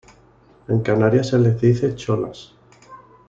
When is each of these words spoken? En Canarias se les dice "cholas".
En 0.67 0.81
Canarias 0.81 1.27
se 1.29 1.37
les 1.37 1.61
dice 1.61 1.93
"cholas". 1.93 2.55